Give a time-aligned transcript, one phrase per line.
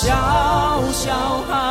[0.00, 0.12] 小
[0.92, 1.12] 小
[1.48, 1.67] 孩。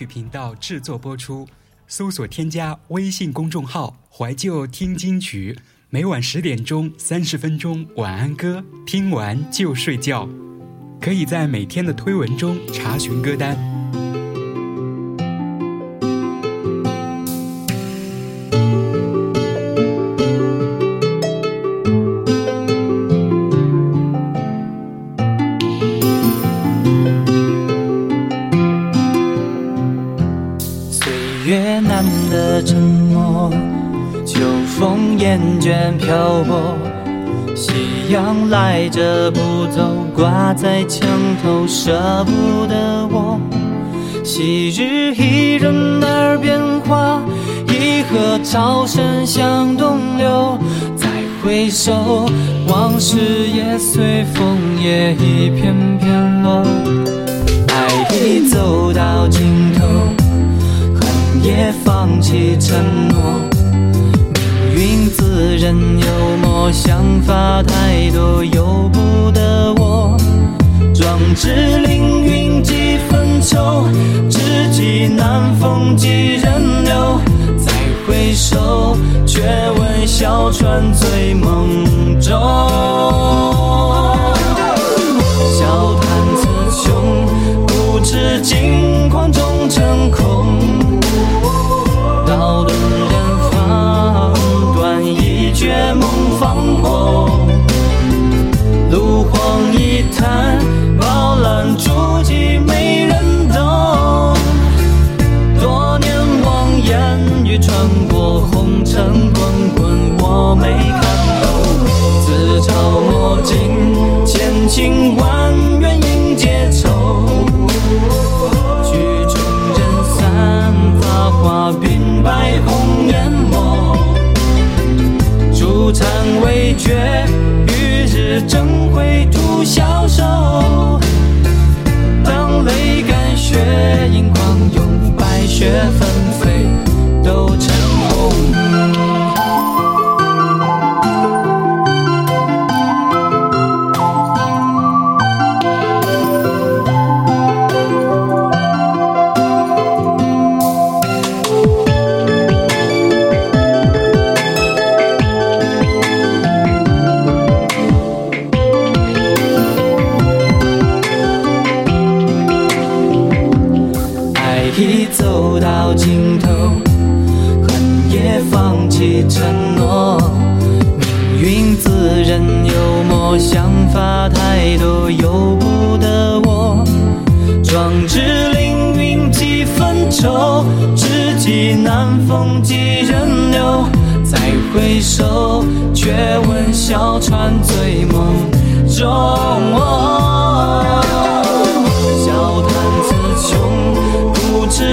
[0.00, 1.46] 曲频道制作播出，
[1.86, 5.58] 搜索添加微信公众号“怀旧听金曲”，
[5.90, 10.26] 每晚十点钟三十分钟晚安歌，听完就睡觉。
[11.02, 13.79] 可以在每天的推文中查询歌单。
[35.30, 36.74] 厌倦漂泊，
[37.54, 37.72] 夕
[38.10, 41.06] 阳来着不走，挂在墙
[41.40, 43.38] 头舍不得我。
[44.24, 47.22] 昔日一人耳边话，
[47.68, 50.58] 一河潮声向东流。
[50.96, 51.06] 再
[51.44, 52.26] 回首，
[52.66, 53.16] 往事
[53.54, 56.64] 也随风也一片片落。
[57.68, 59.86] 爱已走到尽头。
[61.00, 62.76] 恨也放弃承
[63.10, 63.49] 诺，
[65.70, 66.06] 很幽
[66.42, 70.16] 默，想法太多由不得我。
[70.92, 73.86] 壮志凌云几分愁，
[74.28, 77.20] 知己难逢几人留。
[77.56, 77.72] 再
[78.04, 79.42] 回首，却
[79.78, 81.79] 闻小船醉梦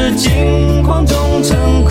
[0.07, 1.83] 不知惊慌中成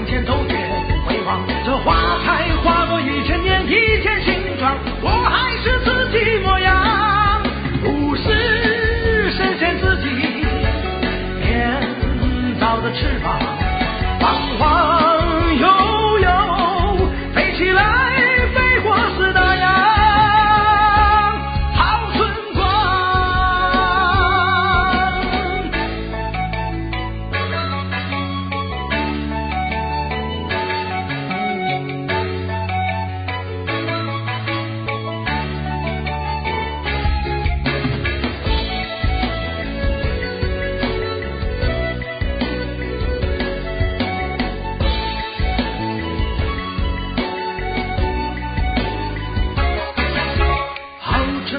[0.00, 0.24] 从前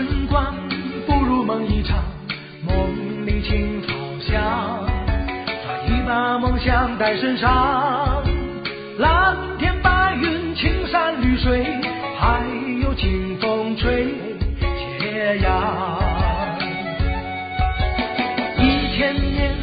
[0.07, 0.55] 春光
[1.05, 1.97] 不如梦一场，
[2.65, 4.85] 梦里青草香，
[5.45, 8.23] 早已把梦想带身上。
[8.97, 11.65] 蓝天白云，青山绿水，
[12.17, 12.41] 还
[12.83, 14.15] 有清风吹
[14.99, 15.99] 斜阳。
[18.57, 19.53] 一千年，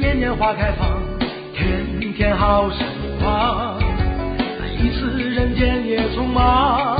[0.00, 0.88] 年年花开放，
[1.54, 2.84] 天天好时
[3.20, 3.78] 光，
[4.60, 6.95] 每一次人间也匆忙。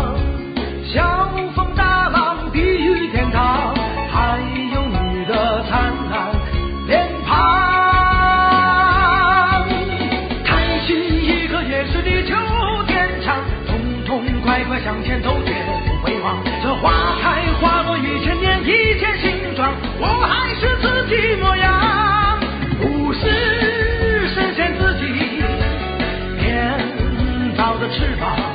[27.88, 28.45] 翅膀。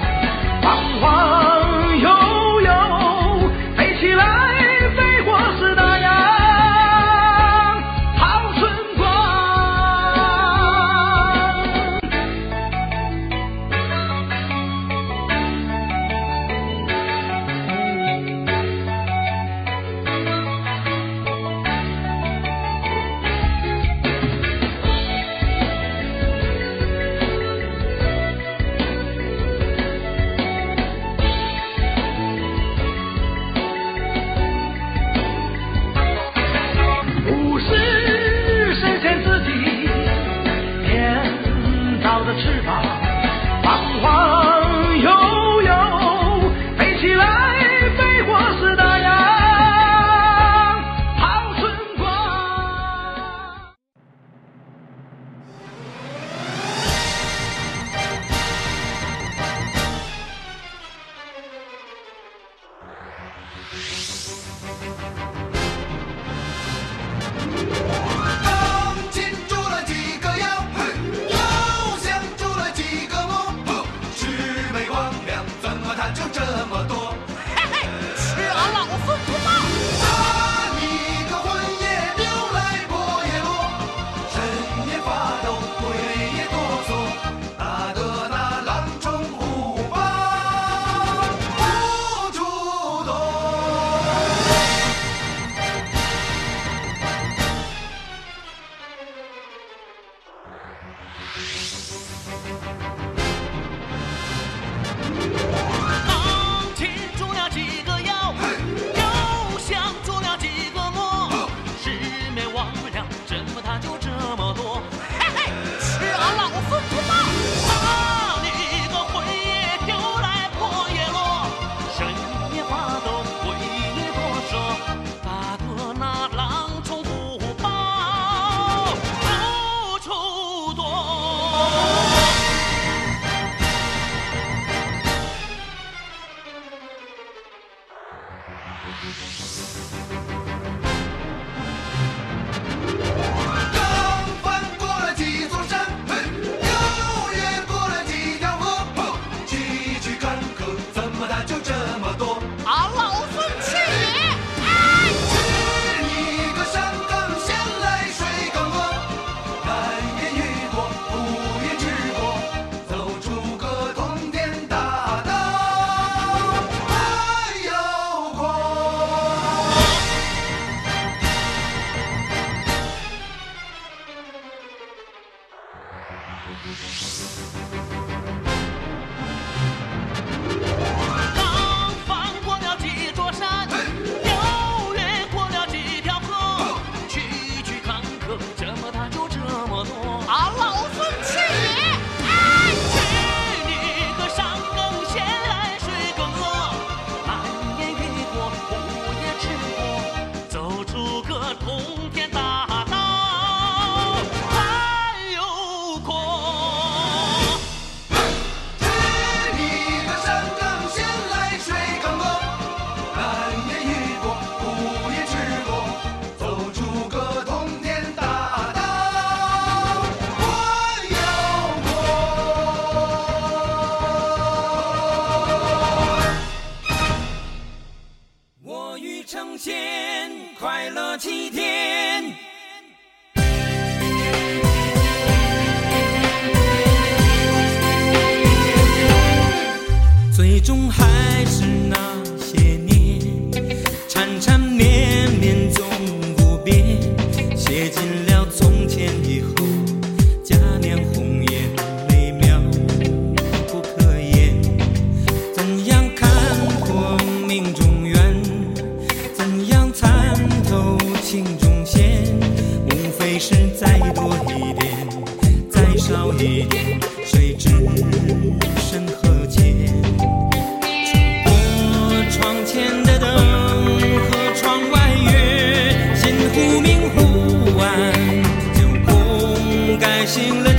[280.33, 280.70] 醒了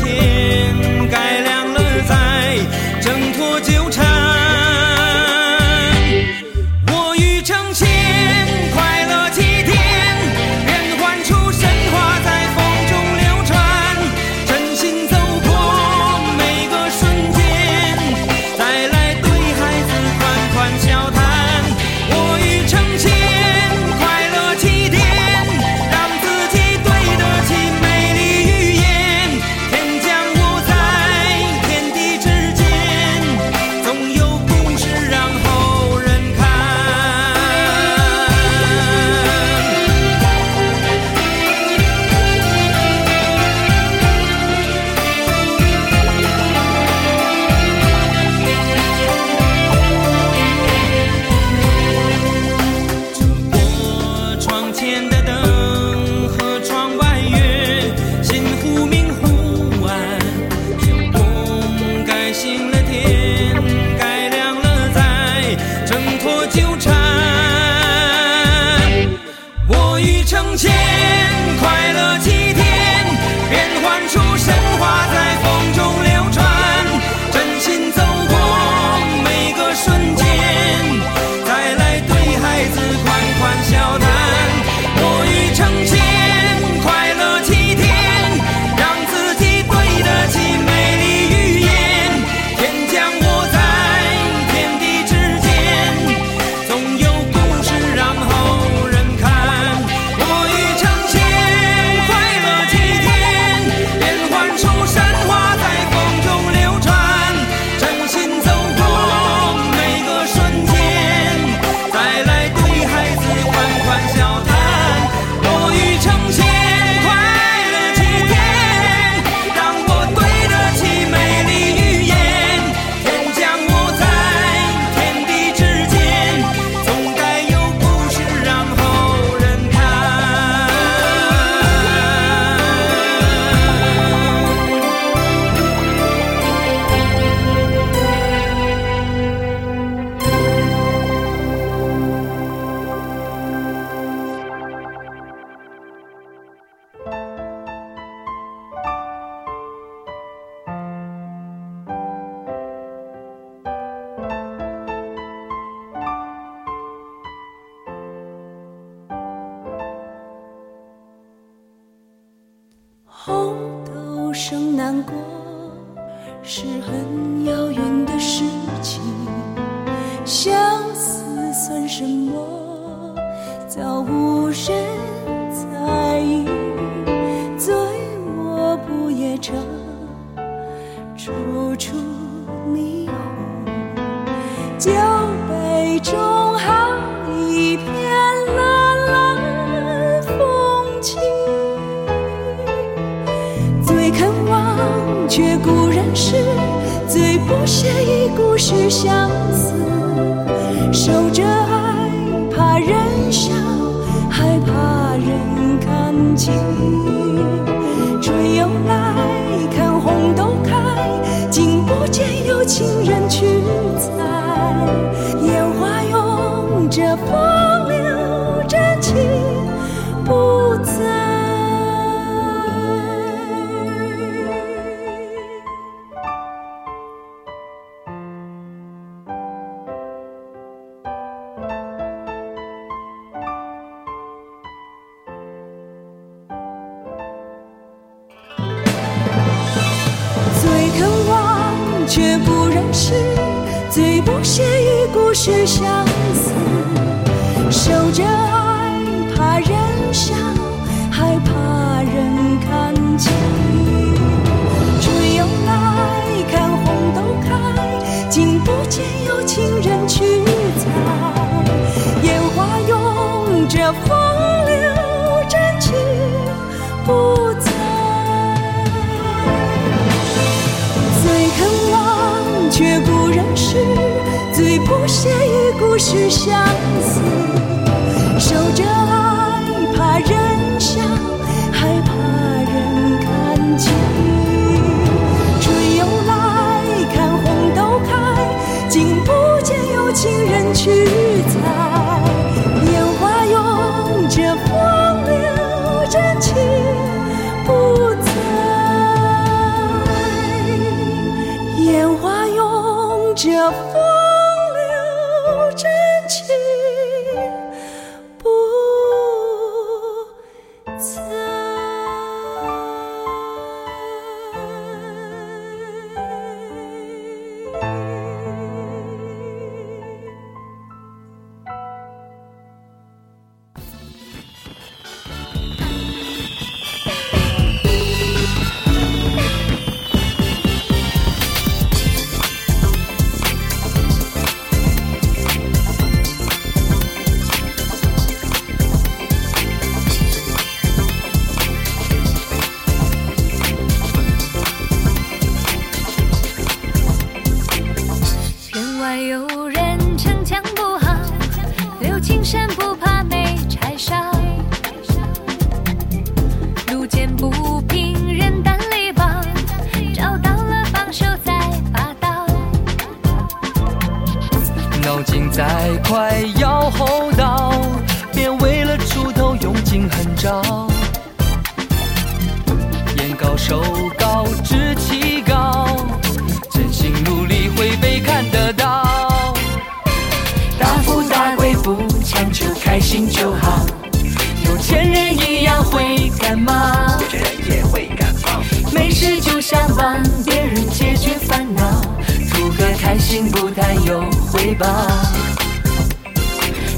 [393.12, 394.87] 开心不贪有回报，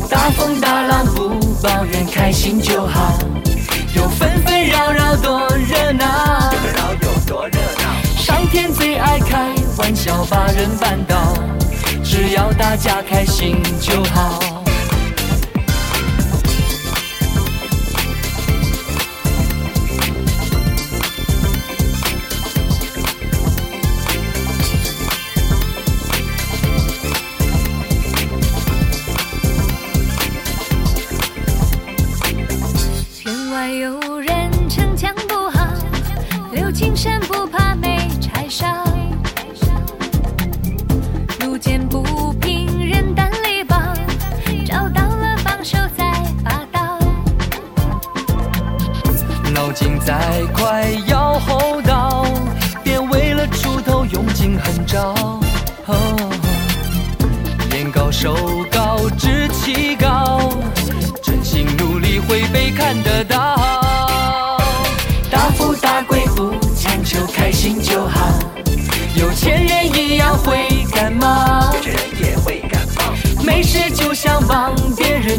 [0.09, 3.19] 大风大浪不抱怨，开心就好。
[3.97, 8.01] 有纷纷扰扰多热闹，纷纷扰有多热闹。
[8.17, 11.35] 上天最爱开玩笑，把人绊倒，
[12.05, 14.54] 只要大家开心就好。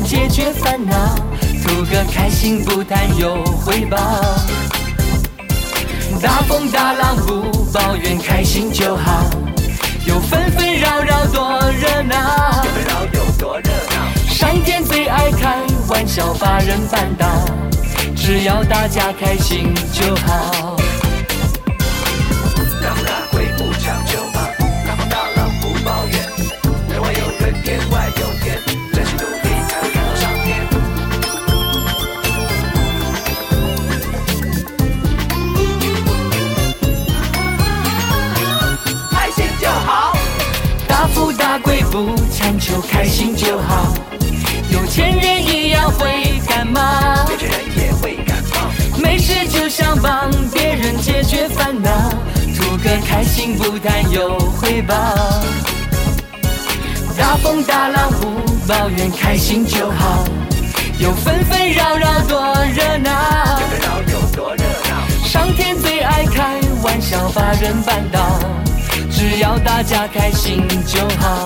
[0.05, 1.15] 解决烦恼，
[1.63, 3.97] 图个开心，不谈有回报。
[6.21, 9.23] 大风大浪不抱怨，开心就好。
[10.05, 14.29] 有纷纷扰扰多热闹，纷纷扰有多热闹。
[14.29, 17.27] 上天最爱开玩笑，把人绊倒，
[18.15, 20.77] 只要大家开心就好。
[22.79, 24.04] 当大鬼不长。
[41.95, 43.93] 不强求，开心就好。
[44.69, 46.81] 有钱人一样会感冒，
[47.29, 48.69] 有钱人也会感冒。
[49.01, 51.89] 没事就想帮别人解决烦恼，
[52.53, 54.93] 图个开心不但有回报。
[57.17, 60.25] 大风大浪不抱怨，开心就好。
[60.99, 63.57] 有纷纷扰扰多热闹
[64.11, 68.37] 有多热闹，上天最爱开玩笑，把人绊倒。
[69.09, 71.45] 只要大家开心就好。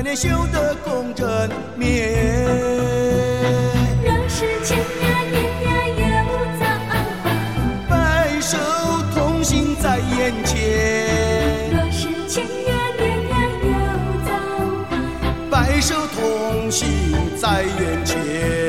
[0.00, 2.08] 百年修得共枕眠。
[4.02, 4.84] 若是千呀
[5.30, 6.02] 年呀又
[6.58, 6.90] 早还，
[7.86, 8.56] 白首
[9.14, 13.68] 同心在眼前，若是千呀年呀又
[14.24, 14.30] 早
[14.88, 14.90] 还，
[15.50, 16.88] 白首同心
[17.36, 18.59] 在眼前。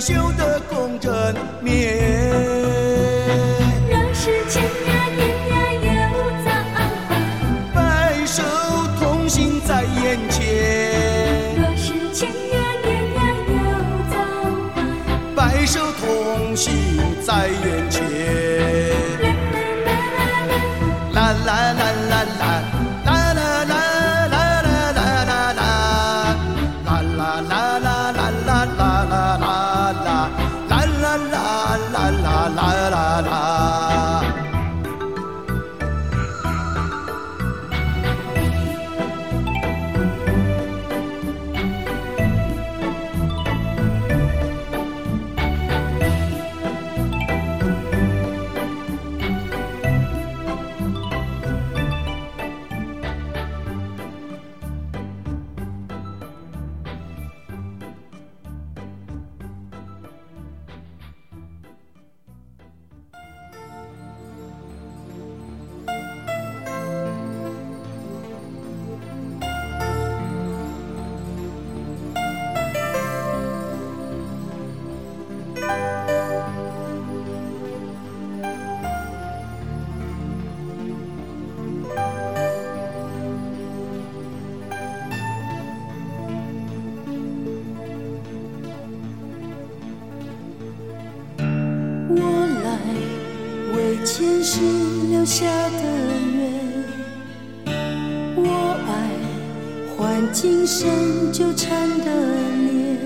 [0.00, 1.12] 修得共枕
[1.60, 1.99] 眠。
[93.80, 94.60] 为前世
[95.10, 95.82] 留下的
[96.36, 96.52] 缘，
[98.36, 98.92] 我爱
[99.96, 102.04] 换今生纠缠的
[102.58, 102.98] 脸，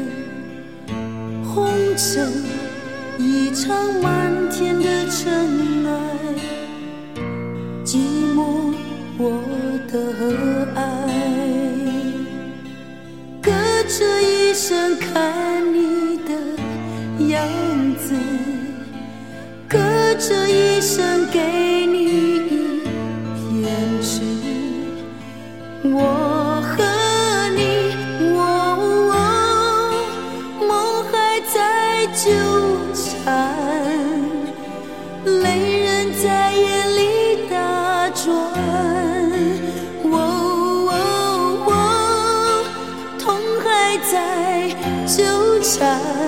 [1.45, 1.65] 红
[1.97, 2.29] 尘
[3.19, 5.93] 一场漫天的尘埃，
[7.85, 7.99] 寂
[8.35, 8.75] 寞
[9.17, 9.31] 我
[9.87, 9.95] 的
[10.75, 10.83] 爱，
[13.41, 13.53] 隔
[13.89, 15.34] 着一生看
[20.85, 22.41] 生给你一
[23.63, 23.65] 片
[24.03, 24.21] 纸，
[25.83, 26.77] 我和
[27.57, 27.63] 你，
[28.37, 28.39] 哦
[30.61, 30.71] 梦
[31.11, 31.57] 还在
[32.13, 32.29] 纠
[32.93, 33.25] 缠，
[35.25, 35.45] 泪
[35.85, 36.63] 人在眼
[36.99, 37.01] 里
[37.49, 37.55] 打
[38.11, 38.29] 转，
[40.05, 40.13] 哦
[43.19, 43.25] 痛
[43.65, 44.13] 还在
[45.07, 45.25] 纠
[45.63, 46.24] 缠。